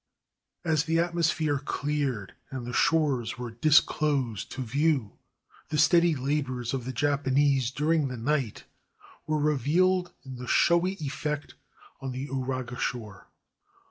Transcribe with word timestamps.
]As 0.73 0.85
the 0.85 0.97
atmosphere 0.97 1.59
cleared 1.59 2.33
and 2.49 2.65
the 2.65 2.73
shores 2.73 3.37
were 3.37 3.51
disclosed 3.51 4.51
to 4.53 4.63
view, 4.63 5.11
the 5.69 5.77
steady 5.77 6.15
labors 6.15 6.73
of 6.73 6.85
the 6.85 6.91
Japanese 6.91 7.69
during 7.69 8.07
the 8.07 8.17
night 8.17 8.63
were 9.27 9.37
revealed 9.37 10.11
in 10.23 10.37
the 10.37 10.47
showy 10.47 10.93
effect 10.93 11.53
on 12.01 12.13
the 12.13 12.27
Uraga 12.29 12.79
shore. 12.79 13.27